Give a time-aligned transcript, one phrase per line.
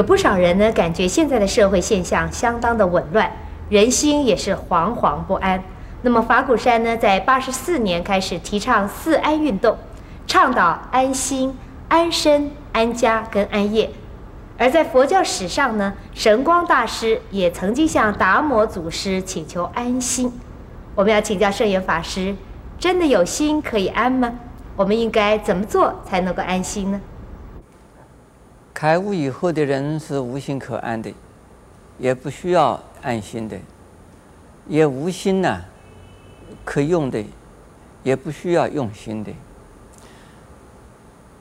[0.00, 3.30] 有不少人呢，感觉现在的社会现象相当的紊乱，
[3.68, 5.62] 人心也是惶惶不安。
[6.00, 9.76] 那么法鼓山呢，在八十四年开始提倡四安运动，
[10.26, 11.54] 倡导安心、
[11.88, 13.90] 安身、安家跟安业。
[14.56, 20.32] 而在佛教史上呢，神光大师也曾经向达摩祖师请求安心。
[20.94, 22.34] 我们要请教圣严法师，
[22.78, 24.32] 真的有心可以安吗？
[24.76, 26.98] 我们应该怎么做才能够安心呢？
[28.80, 31.12] 开悟以后的人是无心可安的，
[31.98, 33.58] 也不需要安心的，
[34.66, 35.60] 也无心呐、
[36.64, 37.22] 可用的，
[38.02, 39.30] 也不需要用心的，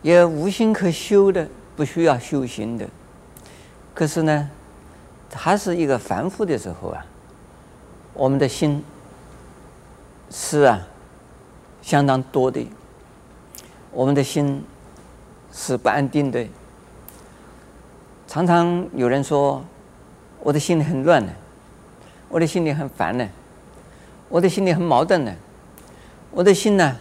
[0.00, 2.86] 也无心可修的，不需要修行的。
[3.92, 4.48] 可是呢，
[5.32, 7.04] 还是一个凡夫的时候啊，
[8.12, 8.80] 我们的心
[10.30, 10.86] 是啊
[11.82, 12.64] 相当多的，
[13.90, 14.62] 我们的心
[15.50, 16.46] 是不安定的。
[18.34, 19.64] 常常有人说，
[20.40, 21.32] 我的心里很乱呢，
[22.28, 23.28] 我的心里很烦呢，
[24.28, 25.32] 我的心里很矛盾呢，
[26.32, 26.96] 我的心呢，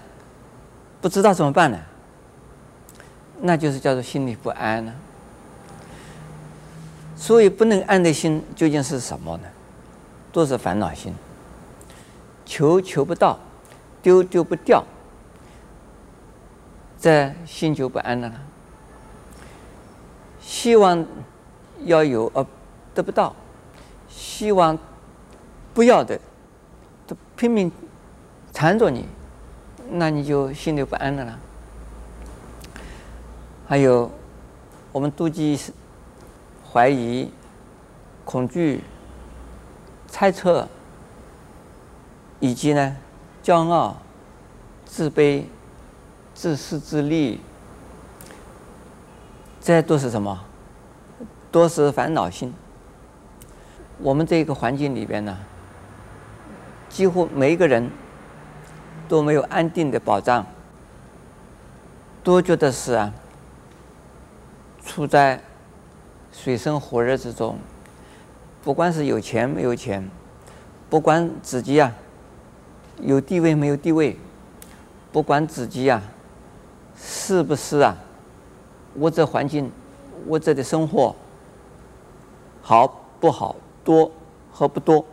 [1.01, 1.79] 不知道怎么办呢？
[3.41, 4.93] 那就是叫做心里不安呢。
[7.15, 9.47] 所以不能安的心究竟是什么呢？
[10.31, 11.15] 都是烦恼心，
[12.45, 13.39] 求求不到，
[14.03, 14.83] 丢丢不掉，
[17.01, 18.31] 这心就不安了。
[20.45, 21.03] 希望
[21.85, 22.45] 要有而
[22.93, 23.33] 得不到，
[24.07, 24.77] 希望
[25.73, 26.19] 不要的
[27.07, 27.71] 都拼命
[28.53, 29.05] 缠着你，
[29.89, 31.39] 那你就心里不安了啦。
[33.67, 34.11] 还有
[34.91, 35.59] 我们妒忌、
[36.71, 37.31] 怀疑、
[38.23, 38.83] 恐惧、
[40.07, 40.67] 猜测，
[42.39, 42.95] 以及呢
[43.41, 43.97] 骄傲、
[44.85, 45.45] 自卑、
[46.35, 47.39] 自私自利。
[49.63, 50.43] 这都是什么？
[51.49, 52.53] 都是烦恼心。
[53.99, 55.37] 我们这个环境里边呢，
[56.89, 57.89] 几乎每一个人
[59.07, 60.45] 都没有安定的保障，
[62.21, 63.13] 都觉得是啊，
[64.83, 65.41] 处在
[66.33, 67.57] 水深火热之中。
[68.65, 70.09] 不管是有钱没有钱，
[70.89, 71.93] 不管自己啊
[72.99, 74.17] 有地位没有地位，
[75.13, 76.01] 不管自己啊
[76.97, 77.95] 是不是啊。
[78.95, 79.71] 我这环境，
[80.27, 81.15] 我这的生活
[82.61, 82.87] 好
[83.19, 84.11] 不好，多
[84.51, 85.03] 和不多，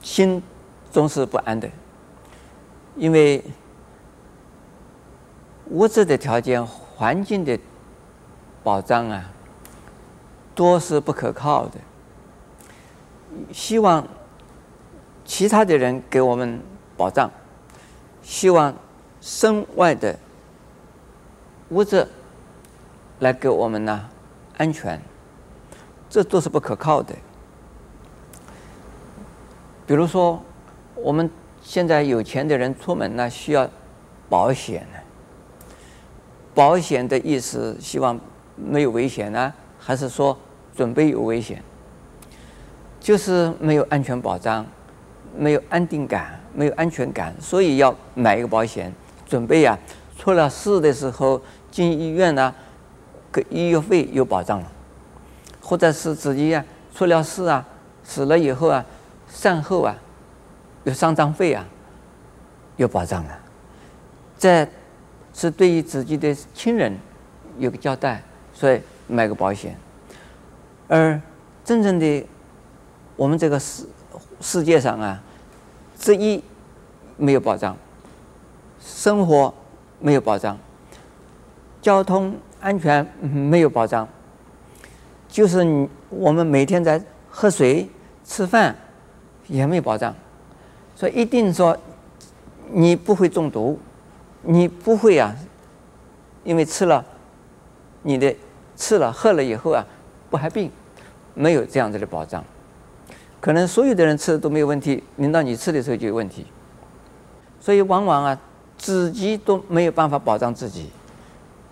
[0.00, 0.42] 心
[0.90, 1.68] 总是不安的，
[2.96, 3.44] 因为
[5.70, 7.58] 物质的条件、环境的
[8.64, 9.30] 保障啊，
[10.54, 11.78] 多是不可靠的。
[13.52, 14.06] 希望
[15.24, 16.60] 其他的人给我们
[16.96, 17.30] 保障，
[18.22, 18.74] 希望
[19.20, 20.18] 身外的。
[21.70, 22.06] 物质
[23.18, 24.08] 来给我们呢
[24.56, 25.00] 安全，
[26.08, 27.14] 这都是不可靠的。
[29.86, 30.42] 比如说，
[30.94, 31.30] 我们
[31.62, 33.68] 现在有钱的人出门呢，需要
[34.28, 34.98] 保险呢。
[36.54, 38.18] 保险的意思，希望
[38.56, 40.38] 没有危险呢，还是说
[40.74, 41.62] 准备有危险？
[43.00, 44.64] 就是没有安全保障，
[45.36, 48.92] 没有安定感，没有安全感，所以要买一个保险，
[49.26, 49.78] 准备呀，
[50.16, 51.40] 出了事的时候。
[51.70, 52.54] 进医院呢，
[53.32, 54.72] 给医药费有保障了，
[55.60, 57.66] 或者是自己啊出了事啊，
[58.02, 58.84] 死了以后啊，
[59.28, 59.94] 善后啊，
[60.84, 61.66] 有丧葬费啊，
[62.76, 63.38] 有保障了。
[64.38, 64.66] 这
[65.34, 66.98] 是对于自己的亲人
[67.58, 68.22] 有个交代，
[68.54, 69.76] 所以买个保险。
[70.88, 71.20] 而
[71.64, 72.24] 真正的
[73.16, 73.86] 我们这个世
[74.40, 75.20] 世界上啊，
[75.98, 76.42] 这一
[77.16, 77.76] 没有保障，
[78.80, 79.52] 生活
[79.98, 80.56] 没有保障。
[81.86, 84.08] 交通安全没有保障，
[85.28, 87.00] 就是你我们每天在
[87.30, 87.88] 喝水、
[88.24, 88.74] 吃饭
[89.46, 90.12] 也没有保障，
[90.96, 91.78] 所以一定说
[92.72, 93.78] 你不会中毒，
[94.42, 95.32] 你不会啊，
[96.42, 97.04] 因为吃了
[98.02, 98.34] 你的
[98.74, 99.86] 吃了喝了以后啊
[100.28, 100.68] 不害病，
[101.34, 102.44] 没有这样子的保障，
[103.40, 106.46] 可能所有的人吃的都没有问题，轮到你吃的时候就有问题，
[107.60, 108.36] 所以往往啊
[108.76, 110.90] 自己都没有办法保障自己。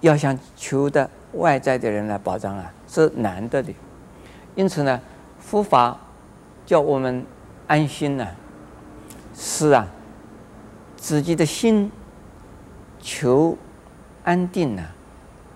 [0.04, 3.72] 要想求的外在的人来保障啊，是难得的。
[4.54, 5.00] 因此呢，
[5.38, 5.98] 佛法
[6.66, 7.24] 叫我们
[7.66, 8.28] 安心呢、
[9.34, 9.88] 是啊，
[10.94, 11.90] 自己的心
[13.00, 13.56] 求
[14.24, 14.82] 安定呢、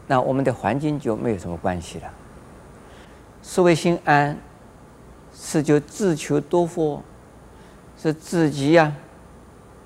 [0.06, 2.10] 那我们的环境就没有什么关系了。
[3.42, 4.34] 所谓心安，
[5.34, 7.02] 是就自求多福，
[7.98, 8.94] 是自己呀、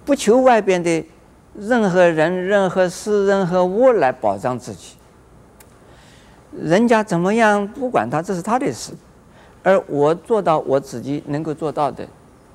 [0.04, 1.04] 不求外边的。
[1.54, 4.96] 任何人、任何事、任何物来保障自己，
[6.58, 8.92] 人家怎么样不管他，这是他的事，
[9.62, 12.06] 而我做到我自己能够做到的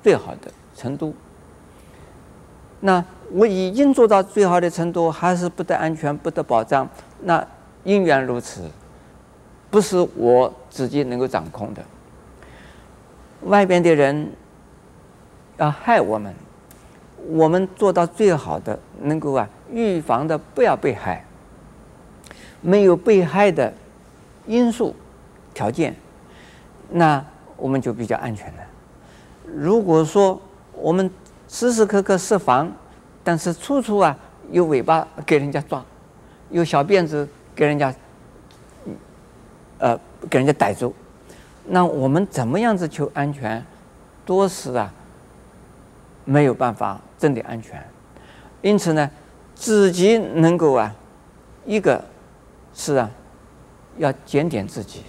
[0.02, 1.14] 最好的程度。
[2.80, 6.88] 那我已经做到最好的程度，还是不得安全，不得保障，
[7.22, 7.46] 那
[7.84, 8.62] 因缘如此，
[9.70, 11.82] 不是我自己能够掌控的。
[13.42, 14.30] 外边的人
[15.56, 16.34] 要害我们，
[17.26, 21.24] 我们做到最好的，能够啊预防的不要被害，
[22.60, 23.72] 没有被害的
[24.46, 24.94] 因素
[25.52, 25.94] 条件，
[26.90, 27.24] 那
[27.56, 28.58] 我们就比较安全了。
[29.44, 30.40] 如果说
[30.72, 31.10] 我们
[31.48, 32.70] 时时刻刻设防，
[33.24, 34.16] 但是处处啊
[34.50, 35.84] 有尾巴给人家抓，
[36.50, 37.94] 有小辫子给人家，
[39.78, 39.98] 呃
[40.30, 40.94] 给人家逮住。
[41.66, 43.62] 那我们怎么样子求安全，
[44.24, 44.90] 多是啊，
[46.24, 47.84] 没有办法真的安全。
[48.62, 49.10] 因此呢，
[49.54, 50.94] 自己能够啊，
[51.66, 52.02] 一个
[52.72, 53.10] 是啊，
[53.98, 55.02] 要检点自己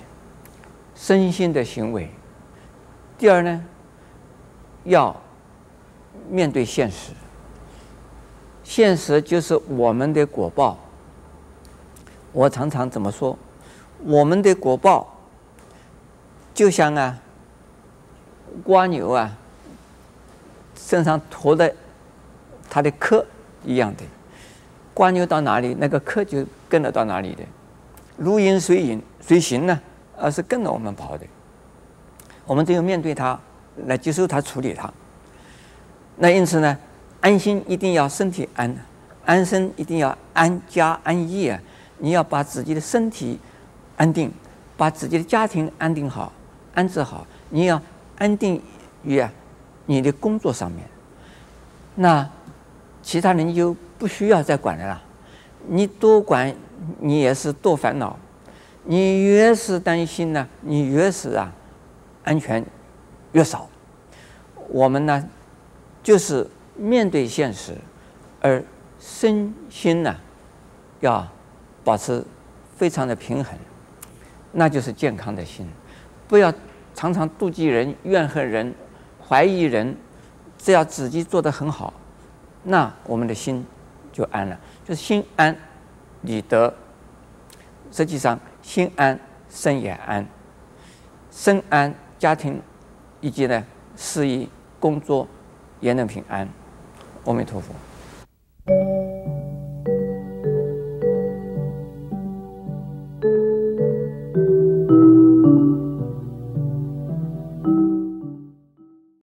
[0.95, 2.07] 身心的行为；
[3.17, 3.63] 第二呢，
[4.83, 5.15] 要
[6.29, 7.13] 面对现实。
[8.63, 10.77] 现实就是我们的果报。
[12.31, 13.37] 我常常怎么说？
[14.03, 15.15] 我们的果报。
[16.53, 17.17] 就像啊，
[18.65, 19.31] 蜗牛啊，
[20.75, 21.73] 身上驮的
[22.69, 23.25] 它的科
[23.65, 24.03] 一样的，
[24.95, 27.43] 蜗牛到哪里，那个科就跟着到哪里的，
[28.17, 29.79] 如影随影随形呢，
[30.17, 31.25] 而是跟着我们跑的。
[32.45, 33.39] 我们只有面对它，
[33.85, 34.91] 来接受它，处理它。
[36.17, 36.77] 那因此呢，
[37.21, 38.75] 安心一定要身体安，
[39.25, 41.59] 安身一定要安家安业！
[41.97, 43.39] 你要把自己的身体
[43.97, 44.31] 安定，
[44.75, 46.31] 把自己的家庭安定好。
[46.73, 47.81] 安置好，你要
[48.17, 48.61] 安定
[49.03, 49.23] 于，
[49.85, 50.85] 你的工作上面，
[51.95, 52.29] 那
[53.09, 55.01] 其他人就不需要再管了啦。
[55.67, 56.55] 你多管，
[56.99, 58.15] 你也是多烦恼。
[58.83, 61.51] 你越是担心呢，你越是啊，
[62.23, 62.63] 安全
[63.31, 63.67] 越少。
[64.67, 65.27] 我们呢，
[66.03, 67.73] 就是面对现实，
[68.41, 68.63] 而
[68.99, 70.15] 身心呢，
[70.99, 71.27] 要
[71.83, 72.23] 保持
[72.77, 73.57] 非常的平衡，
[74.51, 75.67] 那就是健康的心。
[76.27, 76.53] 不要
[76.93, 78.71] 常常妒忌人、怨恨人、
[79.27, 79.97] 怀疑人，
[80.59, 81.91] 只要自己做得很好，
[82.63, 83.65] 那我们的心
[84.11, 84.59] 就安了。
[84.85, 85.55] 就是心安
[86.21, 86.73] 理得。
[87.91, 89.19] 实际上，心安
[89.49, 90.25] 身也安，
[91.31, 92.61] 身安家庭
[93.19, 93.65] 以及呢
[93.95, 94.47] 事业
[94.79, 95.27] 工作
[95.79, 96.47] 也能平安。
[97.25, 97.73] 阿弥陀佛。